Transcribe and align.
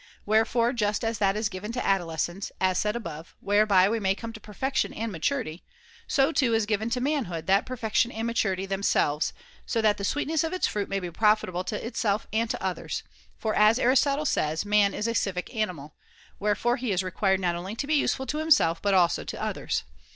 Wherefore, 0.25 0.73
just 0.73 1.05
as 1.05 1.19
that 1.19 1.37
is 1.37 1.47
given 1.47 1.71
to 1.73 1.85
adolescence 1.85 2.51
(as 2.59 2.79
said 2.79 2.95
above), 2.95 3.35
whereby 3.39 3.87
we 3.87 3.99
may 3.99 4.15
come 4.15 4.33
to 4.33 4.39
perfection 4.39 4.95
and 4.95 5.11
maturity, 5.11 5.63
so 6.07 6.31
too 6.31 6.55
is 6.55 6.65
given 6.65 6.89
to 6.89 6.99
manhood 6.99 7.45
that 7.45 7.67
perfection 7.67 8.11
and 8.11 8.19
that 8.21 8.23
maturity 8.25 8.65
themselves, 8.65 9.31
so 9.63 9.79
that 9.79 9.97
the 9.97 10.03
sweetness 10.03 10.43
of 10.43 10.53
its 10.53 10.65
fruit 10.65 10.89
may 10.89 10.99
be 10.99 11.11
profitable 11.11 11.63
to 11.65 11.85
itself 11.85 12.25
and 12.33 12.49
to 12.49 12.63
others; 12.63 13.03
for, 13.37 13.53
as 13.53 13.77
Aristotle 13.77 14.25
says,' 14.25 14.65
man 14.65 14.95
is 14.95 15.07
a 15.07 15.13
civic 15.13 15.53
animal,' 15.55 15.89
[^30] 16.33 16.33
wherefore 16.39 16.77
he 16.77 16.91
is 16.91 17.03
required 17.03 17.39
not 17.39 17.53
only 17.55 17.75
to 17.75 17.85
be 17.85 17.93
useful 17.93 18.25
to 18.25 18.39
himself 18.39 18.81
but 18.81 18.93
366 18.93 19.31
THE 19.33 19.37
CONVIVIO 19.37 19.37
Ch. 19.37 19.37
we 19.37 19.53
need 19.53 19.61
also 19.61 19.81
to 19.85 19.85
others. 19.85 19.93